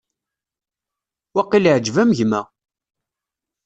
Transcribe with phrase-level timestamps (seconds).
[1.35, 2.41] Waqil iɛǧeb-am gma?